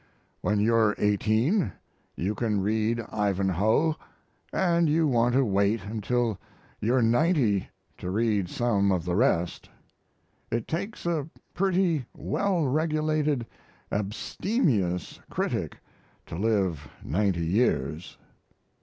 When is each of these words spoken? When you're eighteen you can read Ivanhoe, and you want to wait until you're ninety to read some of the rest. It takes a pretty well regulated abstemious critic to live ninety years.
When 0.41 0.59
you're 0.59 0.95
eighteen 0.97 1.73
you 2.15 2.33
can 2.33 2.61
read 2.61 3.01
Ivanhoe, 3.11 3.95
and 4.51 4.89
you 4.89 5.05
want 5.07 5.35
to 5.35 5.45
wait 5.45 5.83
until 5.83 6.39
you're 6.79 7.03
ninety 7.03 7.69
to 7.99 8.09
read 8.09 8.49
some 8.49 8.91
of 8.91 9.05
the 9.05 9.15
rest. 9.15 9.69
It 10.49 10.67
takes 10.67 11.05
a 11.05 11.29
pretty 11.53 12.07
well 12.17 12.65
regulated 12.65 13.45
abstemious 13.91 15.19
critic 15.29 15.77
to 16.25 16.35
live 16.35 16.89
ninety 17.03 17.45
years. 17.45 18.17